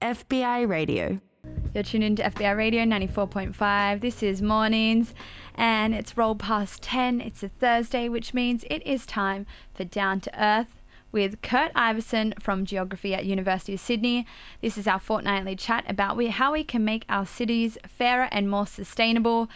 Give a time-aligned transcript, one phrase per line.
[0.00, 1.20] FBI Radio.
[1.74, 4.00] You're tuned into FBI Radio 94.5.
[4.00, 5.12] This is Mornings
[5.56, 7.20] and it's rolled past 10.
[7.20, 9.44] It's a Thursday, which means it is time
[9.74, 10.80] for Down to Earth
[11.12, 14.26] with Kurt Iveson from Geography at University of Sydney.
[14.62, 18.48] This is our fortnightly chat about we, how we can make our cities fairer and
[18.48, 19.50] more sustainable.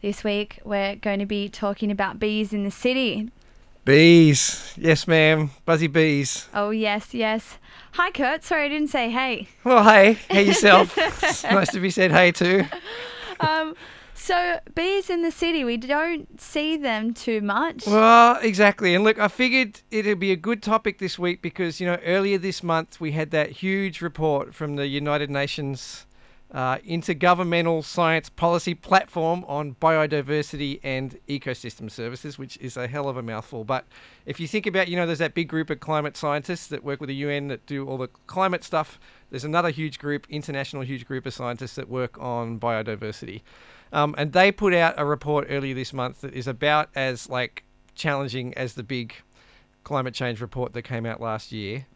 [0.00, 3.30] This week we're going to be talking about bees in the city.
[3.84, 4.72] Bees.
[4.76, 5.50] Yes, ma'am.
[5.64, 6.48] Buzzy bees.
[6.54, 7.58] Oh, yes, yes.
[7.92, 8.44] Hi, Kurt.
[8.44, 9.48] Sorry I didn't say hey.
[9.64, 10.14] Well, hey.
[10.30, 10.96] Hey yourself.
[11.44, 12.64] nice to be said hey too.
[13.40, 13.74] Um,
[14.14, 17.86] so, bees in the city, we don't see them too much.
[17.86, 18.94] Well, exactly.
[18.94, 22.38] And look, I figured it'd be a good topic this week because, you know, earlier
[22.38, 26.06] this month we had that huge report from the United Nations
[26.52, 33.16] uh, Intergovernmental Science Policy Platform on Biodiversity and Ecosystem Services, which is a hell of
[33.16, 33.64] a mouthful.
[33.64, 33.86] But
[34.26, 37.00] if you think about, you know, there's that big group of climate scientists that work
[37.00, 39.00] with the UN that do all the climate stuff.
[39.30, 43.40] There's another huge group, international huge group of scientists that work on biodiversity.
[43.92, 47.64] Um, and they put out a report earlier this month that is about as like
[47.94, 49.14] challenging as the big
[49.84, 51.86] climate change report that came out last year,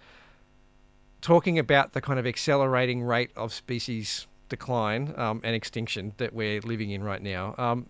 [1.21, 6.61] talking about the kind of accelerating rate of species decline um, and extinction that we're
[6.61, 7.55] living in right now.
[7.59, 7.87] Um,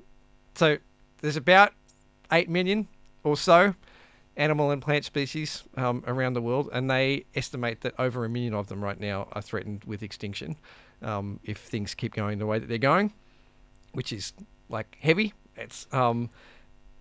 [0.55, 0.79] so
[1.21, 1.73] there's about
[2.33, 2.89] 8 million
[3.25, 3.75] or so
[4.37, 8.55] animal and plant species um, around the world, and they estimate that over a million
[8.55, 10.57] of them right now are threatened with extinction
[11.03, 13.13] um, if things keep going the way that they're going,
[13.93, 14.33] which is
[14.69, 15.33] like heavy.
[15.57, 16.31] It's um,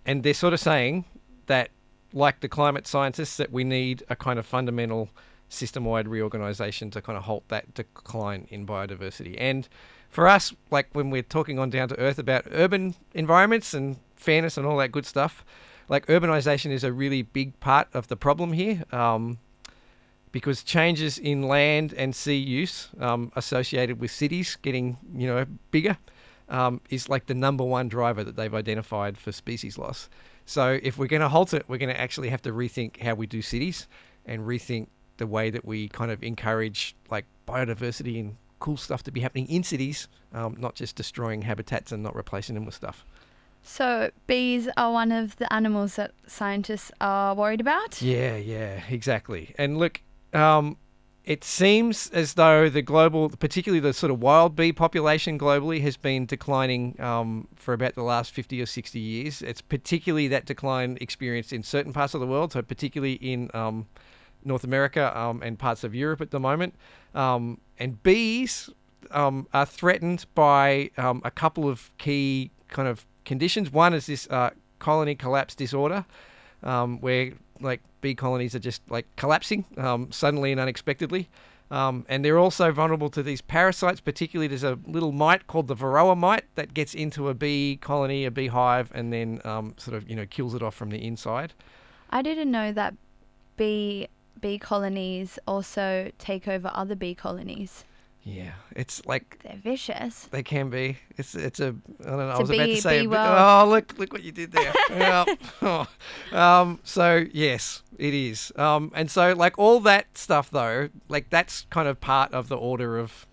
[0.05, 1.05] and they're sort of saying
[1.47, 1.69] that,
[2.13, 5.09] like the climate scientists, that we need a kind of fundamental
[5.49, 9.35] system-wide reorganization to kind of halt that decline in biodiversity.
[9.37, 9.67] And
[10.09, 14.57] for us, like when we're talking on down to earth about urban environments and fairness
[14.57, 15.45] and all that good stuff,
[15.87, 18.83] like urbanization is a really big part of the problem here.
[18.91, 19.37] Um,
[20.31, 25.97] because changes in land and sea use um, associated with cities getting, you know, bigger
[26.49, 30.09] um, is like the number one driver that they've identified for species loss.
[30.45, 33.15] So if we're going to halt it, we're going to actually have to rethink how
[33.15, 33.87] we do cities
[34.25, 34.87] and rethink
[35.17, 39.47] the way that we kind of encourage like biodiversity and cool stuff to be happening
[39.47, 43.05] in cities, um, not just destroying habitats and not replacing them with stuff.
[43.61, 47.99] So, bees are one of the animals that scientists are worried about?
[48.01, 49.55] Yeah, yeah, exactly.
[49.57, 50.01] And look,
[50.33, 50.77] um,
[51.25, 55.97] it seems as though the global, particularly the sort of wild bee population globally, has
[55.97, 59.41] been declining um, for about the last 50 or 60 years.
[59.41, 63.87] It's particularly that decline experienced in certain parts of the world, so particularly in um,
[64.45, 66.75] North America um, and parts of Europe at the moment.
[67.13, 68.69] Um, and bees
[69.11, 73.71] um, are threatened by um, a couple of key kind of conditions.
[73.71, 76.05] One is this uh, colony collapse disorder,
[76.63, 81.29] um, where like bee colonies are just like collapsing um, suddenly and unexpectedly.
[81.71, 83.99] And they're also vulnerable to these parasites.
[83.99, 88.23] Particularly, there's a little mite called the varroa mite that gets into a bee colony,
[88.23, 89.41] a bee hive, and then
[89.77, 91.53] sort of you know kills it off from the inside.
[92.11, 92.93] I didn't know that
[93.57, 94.07] bee
[94.41, 97.83] bee colonies also take over other bee colonies.
[98.23, 100.25] Yeah, it's like They're vicious.
[100.31, 100.97] they can be.
[101.15, 102.29] It's it's a I don't know.
[102.31, 103.01] It's I was about bee- to say.
[103.01, 104.73] bee bit- oh, look look what you did there.
[105.61, 105.87] Oh.
[106.31, 106.79] Um.
[106.83, 108.51] So yes, it is.
[108.55, 108.91] Um.
[108.95, 112.97] And so like all that stuff though, like that's kind of part of the order
[112.97, 113.27] of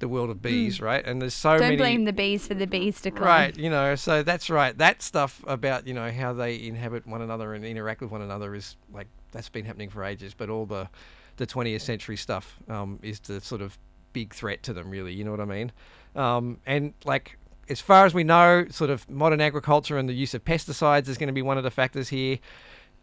[0.00, 1.04] the world of bees, right?
[1.06, 1.58] And there's so Hmm.
[1.58, 1.76] Don't many.
[1.76, 3.26] blame the bees for the bees to decline.
[3.26, 4.76] Right, you know, so that's right.
[4.76, 8.54] That stuff about, you know, how they inhabit one another and interact with one another
[8.54, 10.88] is like that's been happening for ages, but all the
[11.36, 13.78] the 20th century stuff um, is the sort of
[14.12, 15.12] big threat to them, really.
[15.14, 15.72] You know what I mean?
[16.14, 20.34] Um, and like, as far as we know, sort of modern agriculture and the use
[20.34, 22.38] of pesticides is going to be one of the factors here.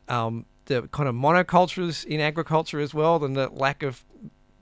[0.08, 4.04] Um, the kind of monocultures in agriculture as well, and the lack of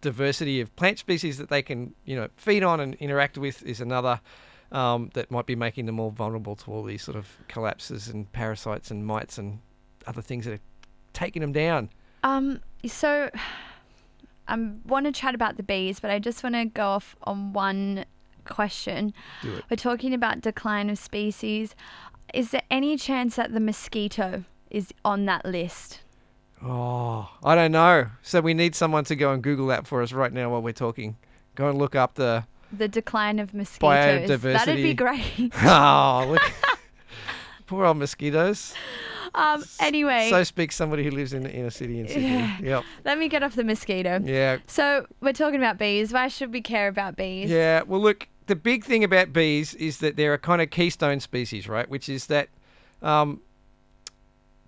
[0.05, 3.81] diversity of plant species that they can, you know, feed on and interact with is
[3.81, 4.21] another
[4.71, 8.31] um, that might be making them more vulnerable to all these sort of collapses and
[8.31, 9.59] parasites and mites and
[10.05, 10.63] other things that are
[11.13, 11.89] taking them down.
[12.23, 12.61] Um.
[12.85, 13.31] So,
[14.47, 17.51] I want to chat about the bees, but I just want to go off on
[17.53, 18.05] one
[18.45, 19.11] question.
[19.41, 19.65] Do it.
[19.71, 21.75] We're talking about decline of species.
[22.31, 26.01] Is there any chance that the mosquito is on that list?
[26.67, 28.07] Oh, I don't know.
[28.23, 30.73] So we need someone to go and Google that for us right now while we're
[30.73, 31.15] talking.
[31.53, 32.45] Go and look up the.
[32.75, 34.41] The decline of mosquitoes.
[34.41, 35.53] That'd be great.
[35.63, 36.41] Oh, look.
[37.67, 38.73] Poor old mosquitoes.
[39.33, 39.63] Um.
[39.79, 42.23] Anyway, So speaks somebody who lives in the inner city in Sydney.
[42.29, 42.57] Yeah.
[42.61, 42.83] Yep.
[43.03, 44.19] let me get off the mosquito.
[44.23, 44.57] Yeah.
[44.67, 46.13] So we're talking about bees.
[46.13, 47.49] Why should we care about bees?
[47.49, 51.19] Yeah, well, look, the big thing about bees is that they're a kind of keystone
[51.19, 51.89] species, right?
[51.89, 52.49] Which is that
[53.01, 53.41] um,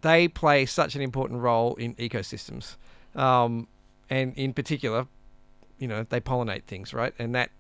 [0.08, 2.76] they play such an important role in ecosystems.
[3.16, 3.68] Um,
[4.10, 5.08] and in particular,
[5.80, 7.14] you know, they pollinate things, right?
[7.20, 7.52] And that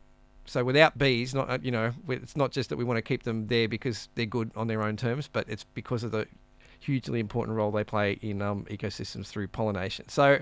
[0.45, 3.47] so without bees, not you know, it's not just that we want to keep them
[3.47, 6.25] there because they're good on their own terms, but it's because of the
[6.79, 10.07] hugely important role they play in um, ecosystems through pollination.
[10.07, 10.39] So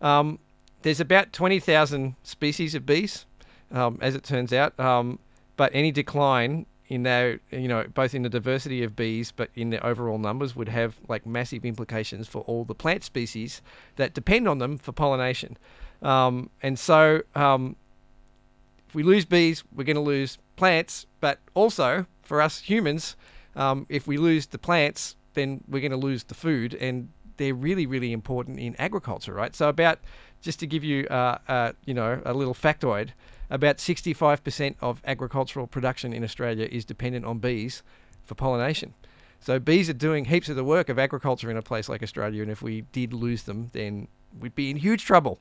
[0.00, 0.38] um,
[0.82, 3.26] there's about 20,000 species of bees,
[3.72, 5.18] um, as it turns out, um,
[5.56, 9.70] but any decline in their, you know, both in the diversity of bees, but in
[9.70, 13.62] their overall numbers, would have like massive implications for all the plant species
[13.96, 15.56] that depend on them for pollination.
[16.02, 17.76] Um, and so um,
[18.86, 23.16] if we lose bees, we're going to lose plants, but also for us humans,
[23.56, 27.54] um, if we lose the plants, then we're going to lose the food, and they're
[27.54, 29.56] really, really important in agriculture, right?
[29.56, 29.98] So about
[30.42, 33.12] just to give you, uh, uh, you know, a little factoid,
[33.52, 37.82] about 65% of agricultural production in Australia is dependent on bees
[38.24, 38.94] for pollination.
[39.40, 42.40] So bees are doing heaps of the work of agriculture in a place like Australia,
[42.42, 44.08] and if we did lose them, then
[44.40, 45.38] we'd be in huge trouble.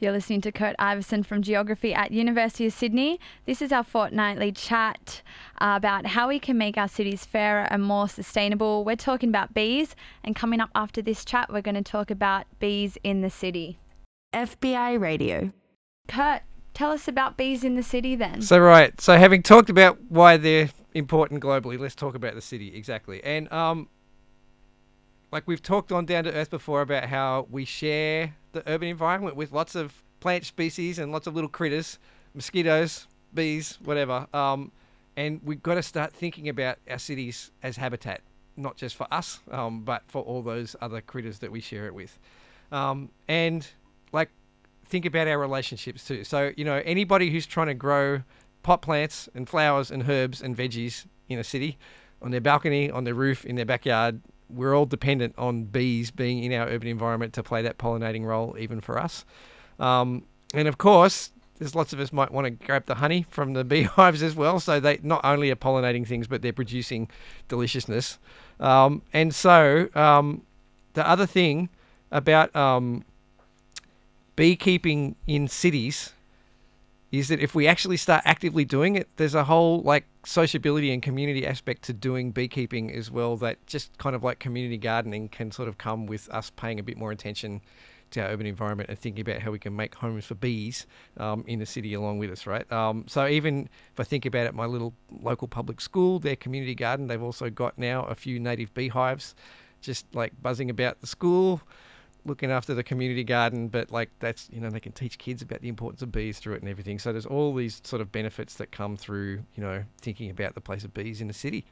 [0.00, 3.20] You're listening to Kurt Iveson from Geography at University of Sydney.
[3.46, 5.22] This is our fortnightly chat
[5.60, 8.84] uh, about how we can make our cities fairer and more sustainable.
[8.84, 9.94] We're talking about bees,
[10.24, 13.78] and coming up after this chat, we're going to talk about bees in the city.
[14.34, 15.52] FBI Radio.
[16.08, 16.42] Kurt,
[16.76, 18.42] tell us about bees in the city then.
[18.42, 22.76] So right, so having talked about why they're important globally, let's talk about the city
[22.76, 23.24] exactly.
[23.24, 23.88] And um,
[25.32, 29.36] like we've talked on Down to Earth before about how we share the urban environment
[29.36, 31.98] with lots of plant species and lots of little critters,
[32.34, 34.26] mosquitoes, bees, whatever.
[34.34, 34.70] Um,
[35.16, 38.20] and we've got to start thinking about our cities as habitat,
[38.58, 41.94] not just for us, um, but for all those other critters that we share it
[41.94, 42.18] with.
[42.70, 43.66] Um, and
[44.12, 44.28] like,
[44.88, 46.24] think about our relationships too.
[46.24, 48.22] So, you know, anybody who's trying to grow
[48.62, 51.78] pot plants and flowers and herbs and veggies in a city
[52.22, 56.42] on their balcony, on their roof, in their backyard, we're all dependent on bees being
[56.42, 59.24] in our urban environment to play that pollinating role, even for us.
[59.78, 60.24] Um,
[60.54, 63.64] and of course, there's lots of us might want to grab the honey from the
[63.72, 64.60] beehives as well.
[64.60, 67.10] So they not only are pollinating things, but they're producing
[67.48, 68.18] deliciousness.
[68.60, 70.42] Um, and so um,
[70.94, 71.68] the other thing
[72.12, 73.04] about um,
[74.36, 76.12] beekeeping in cities
[77.12, 81.02] is that if we actually start actively doing it, there's a whole like sociability and
[81.02, 85.50] community aspect to doing beekeeping as well that just kind of like community gardening can
[85.50, 87.60] sort of come with us paying a bit more attention
[88.10, 90.86] to our urban environment and thinking about how we can make homes for bees
[91.16, 92.70] um, in the city along with us, right?
[92.72, 96.74] Um, so even if I think about it, my little local public school, their community
[96.74, 99.34] garden, they've also got now a few native beehives
[99.80, 101.60] just like buzzing about the school
[102.26, 105.62] looking after the community garden, but like that's you know they can teach kids about
[105.62, 106.98] the importance of bees through it and everything.
[106.98, 110.60] So there's all these sort of benefits that come through you know thinking about the
[110.60, 111.64] place of bees in the city.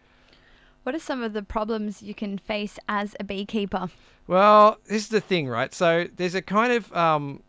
[0.84, 3.88] What are some of the problems you can face as a beekeeper?
[4.26, 5.72] Well, this is the thing, right?
[5.72, 7.42] So there's a kind of um,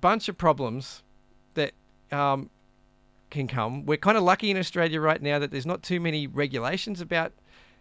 [0.00, 1.02] bunch of problems
[1.54, 1.72] that
[2.12, 2.48] um,
[3.30, 3.84] can come.
[3.84, 7.32] We're kind of lucky in Australia right now that there's not too many regulations about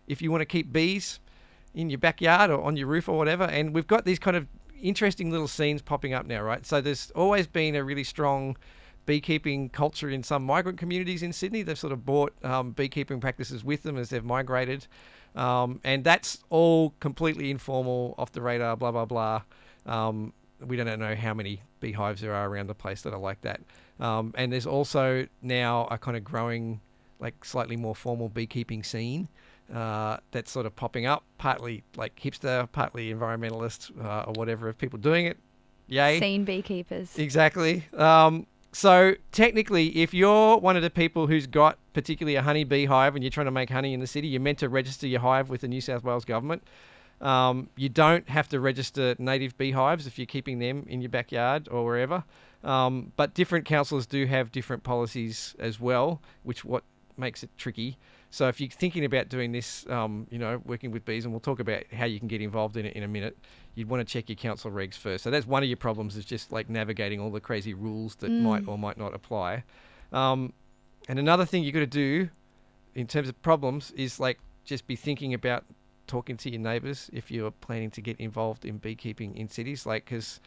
[0.08, 1.20] if you want to keep bees
[1.74, 3.44] in your backyard or on your roof or whatever.
[3.44, 4.48] And we've got these kind of
[4.82, 6.66] interesting little scenes popping up now, right?
[6.66, 8.58] So there's always been a really strong
[9.06, 11.64] beekeeping culture in some migrant communities in Sydney.
[11.64, 14.88] They've sort of brought um, beekeeping practices with them as they've migrated.
[15.36, 19.42] Um, and that's all completely informal, off the radar, blah, blah, blah.
[19.86, 20.34] Um,
[20.66, 23.62] we don't know how many beehives there are around the place that are like that.
[24.00, 26.82] Um, and there's also now a kind of growing,
[27.20, 29.28] like slightly more formal beekeeping scene
[29.74, 34.78] uh, that's sort of popping up, partly like hipster, partly environmentalist uh, or whatever of
[34.78, 35.38] people doing it.
[35.88, 36.20] Yay.
[36.20, 37.18] Scene beekeepers.
[37.18, 37.84] Exactly.
[37.98, 42.86] Um, so technically, if you're one of the people who's got particularly a honey bee
[42.86, 45.22] hive and you're trying to make honey in the city, you're meant to register your
[45.22, 46.64] hive with the New South Wales government.
[47.22, 51.68] Um, you don't have to register native beehives if you're keeping them in your backyard
[51.70, 52.24] or wherever.
[52.64, 56.84] Um, but different councils do have different policies as well, which what
[57.18, 57.98] makes it tricky.
[58.32, 61.40] So if you're thinking about doing this, um, you know, working with bees, and we'll
[61.40, 63.38] talk about how you can get involved in it in a minute,
[63.74, 65.24] you'd want to check your council regs first.
[65.24, 68.30] So that's one of your problems is just like navigating all the crazy rules that
[68.30, 68.42] mm.
[68.42, 69.64] might or might not apply.
[70.12, 70.54] Um,
[71.08, 72.30] and another thing you've got to do
[72.94, 75.66] in terms of problems is like just be thinking about
[76.06, 80.06] talking to your neighbours if you're planning to get involved in beekeeping in cities, like
[80.06, 80.40] because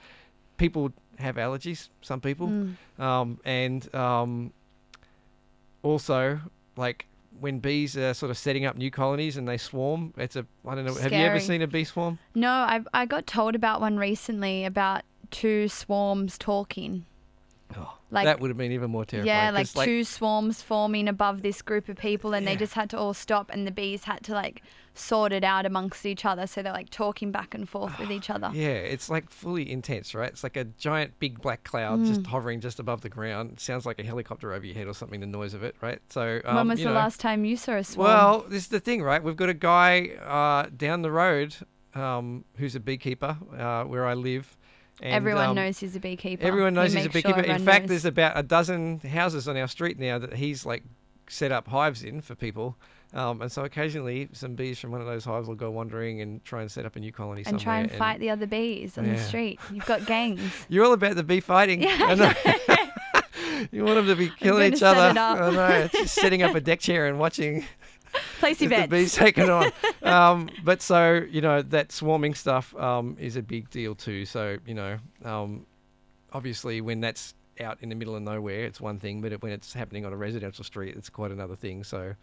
[0.56, 2.76] people have allergies, some people, mm.
[3.00, 4.52] um, and um,
[5.82, 6.40] also
[6.76, 7.06] like
[7.40, 10.14] when bees are sort of setting up new colonies and they swarm.
[10.16, 10.92] It's a I don't know.
[10.92, 11.02] Scary.
[11.10, 12.18] Have you ever seen a bee swarm?
[12.34, 17.06] No, I I got told about one recently about two swarms talking.
[17.76, 19.34] Oh, like, that would have been even more terrifying.
[19.34, 22.52] Yeah, like, like two swarms forming above this group of people, and yeah.
[22.52, 24.62] they just had to all stop, and the bees had to like
[24.94, 26.46] sorted out amongst each other.
[26.46, 28.50] So they're like talking back and forth with each other.
[28.52, 30.28] Yeah, it's like fully intense, right?
[30.30, 32.06] It's like a giant big black cloud Mm.
[32.06, 33.58] just hovering just above the ground.
[33.61, 36.00] sounds like a helicopter over your head or something, the noise of it, right?
[36.08, 38.08] So, um, when was the know, last time you saw a swarm?
[38.08, 39.22] Well, this is the thing, right?
[39.22, 41.56] We've got a guy uh, down the road
[41.94, 44.56] um, who's a beekeeper uh, where I live.
[45.00, 46.44] And, everyone um, knows he's a beekeeper.
[46.44, 47.52] Everyone He knows he's a makes sure beekeeper.
[47.52, 47.88] In fact, knows.
[47.88, 50.84] there's about a dozen houses on our street now that he's like
[51.28, 52.76] set up hives in for people.
[53.14, 56.42] Um, and so occasionally some bees from one of those hives will go wandering and
[56.45, 57.62] try and set up a new colony and somewhere.
[57.62, 59.61] try and fight the other bees on the street.
[59.71, 60.40] You've got gangs.
[60.69, 61.83] You're all about the bee fighting.
[61.83, 62.35] Yeah,
[63.71, 65.19] you want them to be killing each other.
[65.19, 65.88] I know.
[65.92, 67.64] Just setting up a deck chair and watching
[68.38, 68.90] Place your Just the bets.
[68.90, 69.73] bees taken on.
[70.02, 74.25] um, but so you know that swarming stuff um, is a big deal too.
[74.25, 75.66] So you know, um,
[76.33, 79.52] obviously when that's out in the middle of nowhere, it's one thing, but it, when
[79.52, 81.85] it's happening on a residential street, it's quite another thing.
[81.85, 82.14] So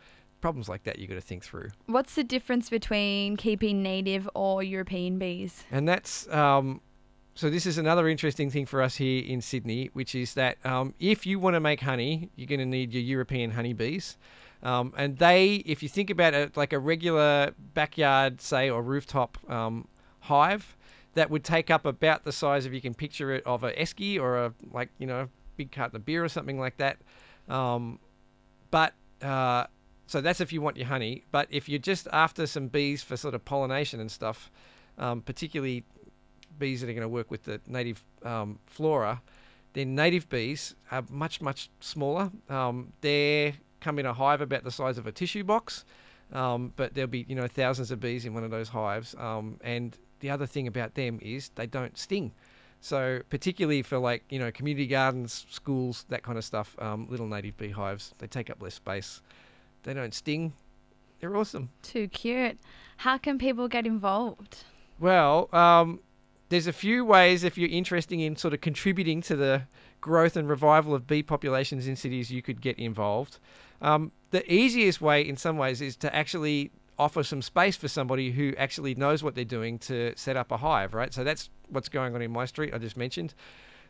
[0.41, 1.69] problems like that you've got to think through.
[1.85, 5.63] What's the difference between keeping native or European bees?
[5.71, 6.81] And that's um,
[7.35, 7.49] so.
[7.49, 11.25] This is another interesting thing for us here in Sydney, which is that um, if
[11.25, 14.17] you want to make honey, you're going to need your European honeybees.
[14.61, 19.37] Um, and they, if you think about it, like a regular backyard, say, or rooftop
[19.49, 19.87] um,
[20.21, 20.75] hive,
[21.13, 24.19] that would take up about the size, if you can picture it, of a esky
[24.19, 26.97] or a like you know big carton of beer or something like that.
[27.47, 27.99] Um,
[28.71, 29.65] but uh,
[30.09, 31.23] so that's if you want your honey.
[31.31, 34.49] But if you're just after some bees for sort of pollination and stuff,
[34.97, 35.83] um, particularly
[36.57, 39.21] bees that are going to work with the native um, flora,
[39.73, 42.31] then native bees are much much smaller.
[42.49, 45.85] Um, they come in a hive about the size of a tissue box,
[46.33, 49.13] um, but there'll be you know thousands of bees in one of those hives.
[49.19, 52.31] Um, and the other thing about them is they don't sting.
[52.81, 57.27] So particularly for like you know community gardens, schools, that kind of stuff, um, little
[57.27, 59.21] native beehives, they take up less space.
[59.83, 60.53] They don't sting.
[61.19, 61.69] They're awesome.
[61.81, 62.57] Too cute.
[62.97, 64.63] How can people get involved?
[64.99, 65.99] Well, um,
[66.49, 69.63] there's a few ways if you're interested in sort of contributing to the
[70.01, 73.39] growth and revival of bee populations in cities, you could get involved.
[73.81, 78.31] Um, the easiest way, in some ways, is to actually offer some space for somebody
[78.31, 81.13] who actually knows what they're doing to set up a hive, right?
[81.13, 82.73] So that's what's going on in my street.
[82.73, 83.33] I just mentioned.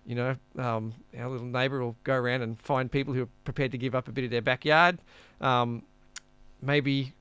[0.05, 3.71] You know, um, our little neighbour will go around and find people who are prepared
[3.73, 4.97] to give up a bit of their backyard.
[5.39, 5.83] Um,
[6.61, 7.13] maybe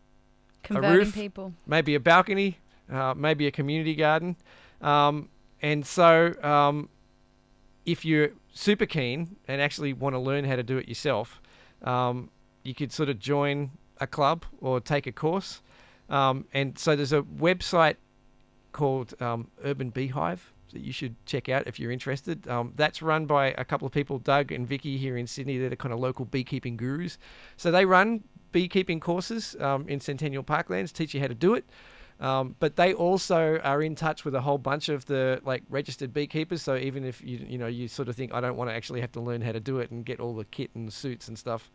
[0.63, 1.15] Converting roof.
[1.15, 1.53] people.
[1.67, 2.59] maybe a balcony,
[2.91, 4.37] uh, maybe a community garden.
[4.81, 5.29] Um,
[5.61, 6.89] and so, um,
[7.85, 11.41] if you're super keen and actually want to learn how to do it yourself,
[11.83, 12.31] um,
[12.63, 13.71] you could sort of join
[14.01, 15.63] a club or take a course.
[16.09, 17.97] Um, and so, there's a website
[18.73, 22.47] called um, Urban Beehive that you should check out if you're interested.
[22.49, 25.59] Um, that's run by a couple of people, Doug and Vicky here in Sydney.
[25.59, 27.19] They're the kind of local beekeeping gurus.
[27.57, 31.65] So they run beekeeping courses um, in Centennial Parklands, teach you how to do it.
[32.21, 36.13] Um, but they also are in touch with a whole bunch of the like registered
[36.13, 36.63] beekeepers.
[36.63, 39.01] So even if you you know you sort of think I don't want to actually
[39.03, 41.39] have to learn how to do it and get all the kit and suits and
[41.39, 41.71] stuff,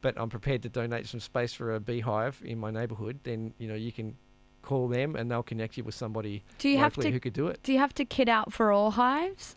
[0.00, 3.66] but I'm prepared to donate some space for a beehive in my neighbourhood, then you
[3.66, 4.16] know you can
[4.62, 7.46] call them and they'll connect you with somebody Do you have to who could do
[7.48, 7.60] it.
[7.62, 9.56] do you have to kit out for all hives?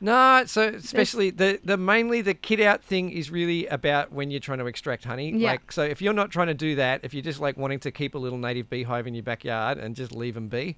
[0.00, 4.38] No, so especially the the mainly the kit out thing is really about when you're
[4.40, 5.32] trying to extract honey.
[5.32, 5.50] Yeah.
[5.50, 7.90] Like so if you're not trying to do that, if you're just like wanting to
[7.90, 10.76] keep a little native beehive in your backyard and just leave them be,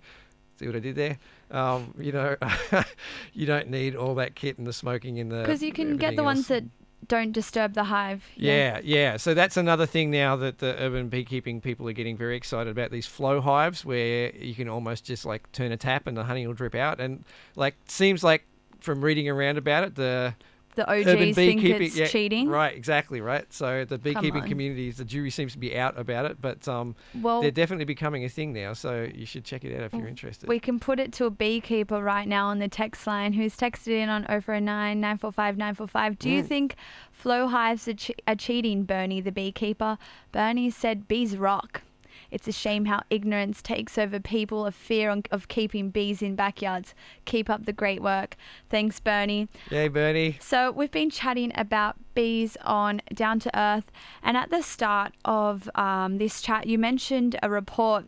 [0.58, 1.18] see what I did there?
[1.50, 2.36] Um, you know,
[3.34, 6.16] you don't need all that kit and the smoking and the Because you can get
[6.16, 6.64] the ones that
[7.08, 8.24] don't disturb the hive.
[8.36, 9.16] Yeah, yeah.
[9.16, 12.90] So that's another thing now that the urban beekeeping people are getting very excited about
[12.90, 16.46] these flow hives where you can almost just like turn a tap and the honey
[16.46, 17.00] will drip out.
[17.00, 17.24] And
[17.56, 18.44] like seems like
[18.80, 20.34] from reading around about it, the
[20.80, 22.48] The OGs think it's yeah, cheating.
[22.48, 23.50] Right, exactly, right.
[23.52, 27.42] So the beekeeping communities, the jury seems to be out about it, but um, Well,
[27.42, 28.72] they're definitely becoming a thing now.
[28.72, 30.48] So you should check it out if you're interested.
[30.48, 33.88] we can put it to a beekeeper right now on the text line who's texted
[33.88, 36.18] in on 049 945 945.
[36.18, 36.46] Do you Mm.
[36.46, 36.76] think
[37.12, 39.98] flow hives are, che- are cheating, Bernie, the beekeeper?
[40.32, 41.82] Bernie said bees rock.
[42.30, 46.34] It's a shame how ignorance takes over people of fear on, of keeping bees in
[46.36, 46.94] backyards.
[47.24, 48.36] Keep up the great work.
[48.68, 49.48] Thanks, Bernie.
[49.70, 50.36] Yay, Bernie.
[50.40, 53.90] So, we've been chatting about bees on Down to Earth,
[54.22, 58.06] and at the start of um, this chat, you mentioned a report.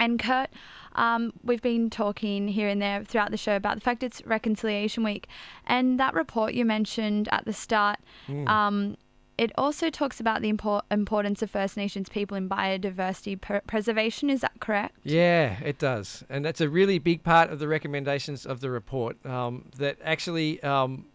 [0.00, 0.50] And Kurt,
[0.96, 5.04] um, we've been talking here and there throughout the show about the fact it's Reconciliation
[5.04, 5.28] Week,
[5.66, 8.48] and that report you mentioned at the start, Mm.
[8.48, 8.96] um,
[9.36, 14.30] it also talks about the impor- importance of First Nations people in biodiversity per- preservation.
[14.30, 14.96] Is that correct?
[15.02, 19.24] Yeah, it does, and that's a really big part of the recommendations of the report.
[19.26, 21.06] Um, that actually, um,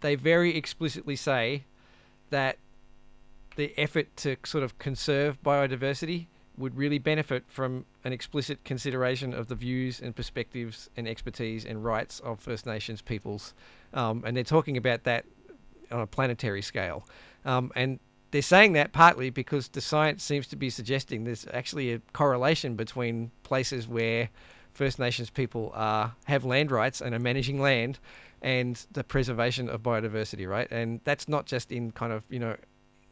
[0.00, 1.64] they very explicitly say
[2.30, 2.58] that
[3.56, 9.46] the effort to sort of conserve biodiversity would really benefit from an explicit consideration of
[9.48, 13.54] the views and perspectives and expertise and rights of First Nations peoples.
[13.94, 15.24] Um, and they're talking about that
[15.90, 17.06] on a planetary scale.
[17.44, 17.98] Um, and
[18.30, 22.74] they're saying that partly because the science seems to be suggesting there's actually a correlation
[22.74, 24.28] between places where
[24.74, 27.98] First Nations people are have land rights and are managing land
[28.42, 30.68] and the preservation of biodiversity, right?
[30.70, 32.56] And that's not just in kind of, you know,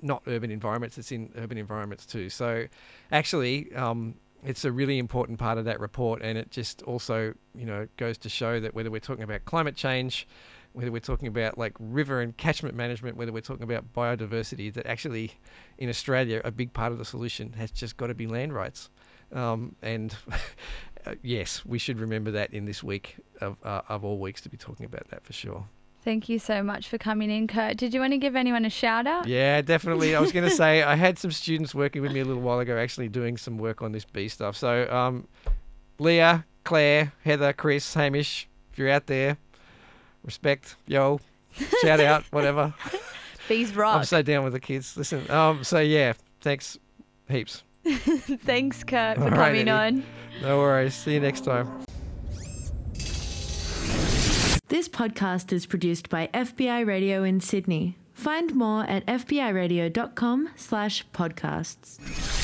[0.02, 2.30] not urban environments, it's in urban environments too.
[2.30, 2.66] So
[3.10, 4.14] actually, um,
[4.44, 8.18] it's a really important part of that report, and it just also, you know, goes
[8.18, 10.28] to show that whether we're talking about climate change,
[10.76, 14.84] whether we're talking about like river and catchment management, whether we're talking about biodiversity, that
[14.86, 15.32] actually
[15.78, 18.90] in Australia, a big part of the solution has just got to be land rights.
[19.32, 20.14] Um, and
[21.06, 24.50] uh, yes, we should remember that in this week of, uh, of all weeks to
[24.50, 25.64] be talking about that for sure.
[26.04, 27.78] Thank you so much for coming in, Kurt.
[27.78, 29.26] Did you want to give anyone a shout out?
[29.26, 30.14] Yeah, definitely.
[30.14, 32.58] I was going to say I had some students working with me a little while
[32.58, 34.56] ago, actually doing some work on this bee stuff.
[34.58, 35.26] So, um,
[35.98, 39.38] Leah, Claire, Heather, Chris, Hamish, if you're out there,
[40.26, 41.20] respect, yo,
[41.80, 42.74] shout out, whatever.
[43.48, 43.96] Bees rock.
[43.98, 44.96] I'm so down with the kids.
[44.96, 46.78] Listen, um, so yeah, thanks
[47.28, 47.62] heaps.
[47.84, 49.70] Thanks, Kurt, for All right, coming Eddie.
[49.70, 50.04] on.
[50.42, 50.92] No worries.
[50.94, 51.84] See you next time.
[54.68, 57.96] This podcast is produced by FBI Radio in Sydney.
[58.12, 62.35] Find more at fbiradio.com slash podcasts.